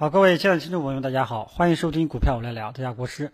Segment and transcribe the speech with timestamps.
[0.00, 3.32] 好，各位亲爱的听众朋友们，大家好，欢迎收听股票我来聊，大家国师。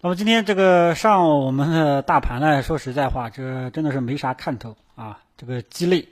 [0.00, 6.08] 那么今天这个上午我们的大盘呢， 说实在话，这真的是没啥看头啊，这个鸡肋，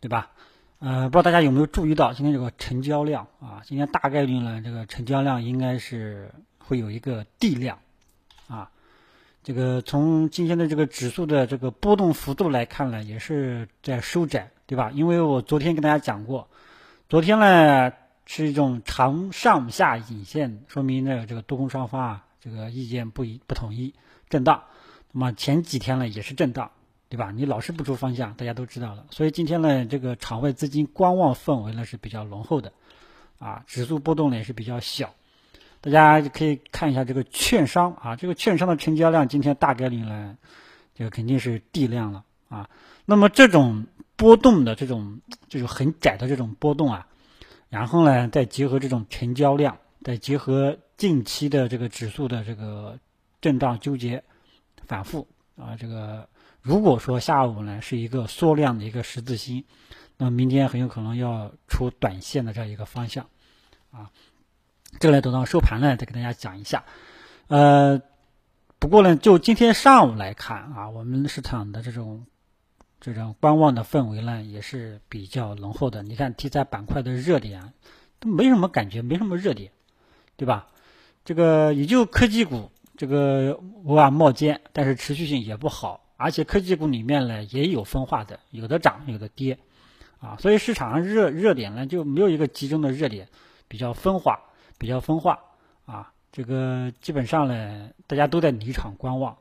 [0.00, 0.30] 对吧？
[0.78, 3.62] 呃，不知道大家有没有注意到今天这个成交量啊？
[3.64, 7.80] 今天大概率呢，这个成交量应该是会有一个地量
[8.46, 8.70] 啊。
[9.42, 14.92] 这个从今天的这个指数的这个波动幅度来看呢，也是在收窄，对吧？
[14.94, 16.48] 因为我昨天跟大家讲过，
[17.08, 17.92] 昨天呢。
[18.26, 23.94] 是一种长上下影线，说明呢这个多空双方啊这个意见不一不统一，
[24.28, 24.64] 震荡。
[25.12, 26.72] 那么前几天呢也是震荡，
[27.08, 27.30] 对吧？
[27.30, 29.06] 你老是不出方向，大家都知道了。
[29.10, 32.72] 所以今天呢这个场外资金观望氛围呢是比较浓厚的，
[33.38, 35.14] 啊，指数波动呢也是比较小。
[35.80, 40.36] 大家可以看一下这个券商啊，这个券商的成交量今天大概率呢，
[40.96, 42.68] 这个肯定是地量了啊。
[43.04, 47.06] 那么这种波动的这种就是很窄的这种波动啊。
[47.68, 52.98] 然后呢，再结合这种成交量，再结合近期的这个指数的这个
[53.40, 54.22] 震荡纠结、
[54.86, 56.28] 反复啊，这个
[56.62, 59.64] 如果说下午呢是一个缩量的一个十字星，
[60.16, 63.26] 那么明天很有可能要出短线的这样一个方向
[63.90, 64.10] 啊。
[65.00, 66.84] 这个呢，等到收盘呢再给大家讲一下。
[67.48, 68.00] 呃，
[68.78, 72.26] 不过呢，就今天上午来看啊，我们市场的这种。
[73.14, 76.02] 这种观望的氛围呢，也是比较浓厚的。
[76.02, 77.72] 你看题材板块的热点，
[78.18, 79.70] 都没什么感觉，没什么热点，
[80.36, 80.66] 对吧？
[81.24, 86.00] 这个也就科技股这个偶尔冒尖，但是持续性也不好。
[86.16, 89.56] 而且科技股里面呢也有分化的，有的涨，有的跌，
[90.18, 93.28] 啊，所以市场上热热点呢就没有一个集中的热点，
[93.68, 94.40] 比较分化，
[94.78, 95.38] 比较分化
[95.84, 96.12] 啊。
[96.32, 99.36] 这个基本上呢，大家都在离场观望，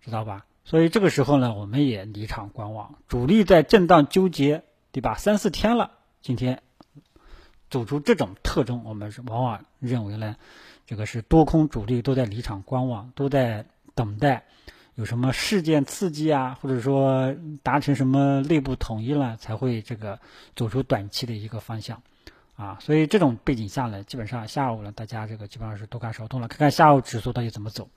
[0.00, 0.46] 知道吧？
[0.64, 5.14] 所以这个时候呢，我们也离场观望，主力在震荡纠结，对吧？
[5.16, 6.62] 三四天了，今天
[7.68, 10.36] 走出这种特征，我们是往往认为呢，
[10.86, 14.44] 这个是多空主力都在离场观望，都在等待
[14.94, 20.20] 有什么事件刺激啊，或者说达成什么内部统一了，才会这个
[20.54, 22.02] 走出短期的一个方向
[22.54, 22.78] 啊。
[22.80, 27.88] 所以这种背景下呢，基本上下午呢，大家这个基本上是多看少动了，看看下午指数到底怎么走。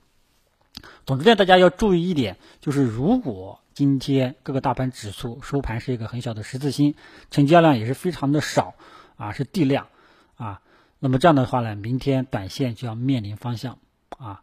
[1.05, 6.95] 总之呢，大家要注意一点，就是如果今天各个大盘指数收盘是一个很小的十字星，
[7.31, 8.75] 成交量也是非常的少，
[9.17, 9.87] 啊，是地量，
[10.35, 10.61] 啊，
[10.99, 13.77] 那么这样的话呢，明天短线就要面临方向，
[14.17, 14.41] 啊，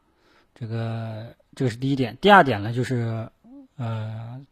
[0.54, 2.16] 这个这个是第一点。
[2.20, 3.28] 第二点呢，就是
[3.76, 4.44] 呃，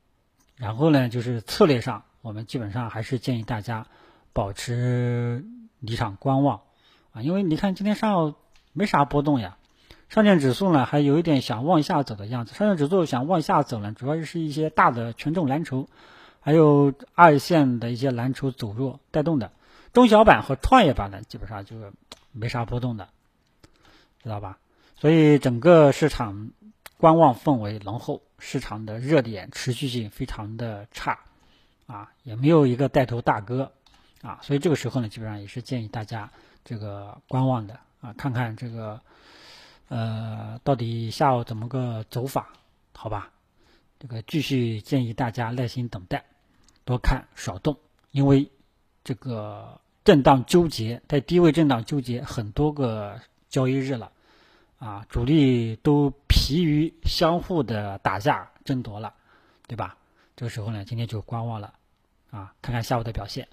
[0.56, 3.86] 然后呢，就是策略上，我们基本上还是建议大家
[4.32, 5.44] 保持
[5.80, 6.62] 离场观望，
[7.12, 8.34] 啊，因为你看今天上午
[8.72, 9.56] 没啥波动呀。
[10.10, 12.52] 上证指数呢，还有一点想往下走的样子。
[12.52, 15.88] 上证指数想往下走呢，主要是一些大的权重蓝筹，
[16.40, 19.52] 还有二线的一些蓝筹走弱带动的。
[19.92, 21.92] 中小板和创业板呢，基本上就是
[22.32, 23.08] 没啥波动的，
[24.20, 24.58] 知道吧？
[24.96, 26.50] 所以整个市场
[26.96, 31.20] 观望氛围浓厚，市场的热点持续性非常的差，
[31.86, 33.70] 啊，也没有一个带头大哥，
[34.22, 36.32] 啊，所以这个时候呢，基本上也是建议大家
[36.64, 39.00] 这个观望的，啊，看看这个。
[39.90, 42.52] 呃，到底下午怎么个走法？
[42.94, 43.32] 好吧，
[43.98, 46.24] 这个继续建议大家耐心等待，
[46.84, 47.76] 多看少动，
[48.12, 48.48] 因为
[49.02, 54.12] 这个震荡纠结，在低位震荡纠结很多个交易日了，
[54.78, 59.12] 啊，主力都疲于相互的打架争夺了，
[59.66, 59.96] 对吧？
[60.36, 61.74] 这个时候呢，今天就观望了，
[62.30, 63.48] 啊，看看下午的表现。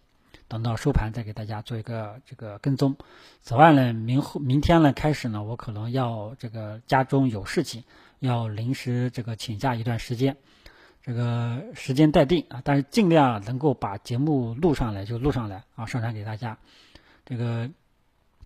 [0.47, 2.95] 等到收盘再给大家做一个这个跟踪。
[3.41, 7.83] 此外呢，明后明天呢开始呢，我可能要这个家中有事情，
[8.19, 10.37] 要临时这个请假一段时间，
[11.03, 12.61] 这个时间待定啊。
[12.63, 16.57] 但是尽量能够把节目录上来就录上来啊，上传给大家。
[17.25, 17.69] 这个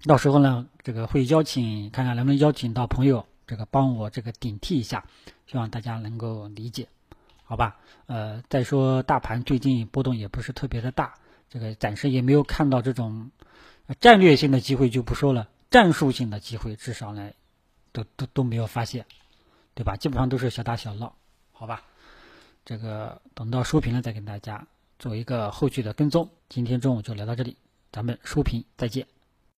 [0.05, 5.05] 到时候呢，这个会邀请看看能不能邀请到朋友，这个帮我这个顶替一下，
[5.45, 6.87] 希望大家能够理解，
[7.43, 7.77] 好吧？
[8.07, 11.13] 呃，再说大盘最近波动也不是特别的大。
[11.51, 13.29] 这个暂时也没有看到这种
[13.99, 15.49] 战略性的机会，就不说了。
[15.69, 17.31] 战术性的机会，至少呢，
[17.91, 19.05] 都都都没有发现，
[19.73, 19.97] 对吧？
[19.97, 21.13] 基本上都是小打小闹，
[21.51, 21.83] 好吧？
[22.63, 24.65] 这个等到收评了再跟大家
[24.97, 26.29] 做一个后续的跟踪。
[26.47, 27.57] 今天中午就聊到这里，
[27.91, 29.05] 咱们收评再见。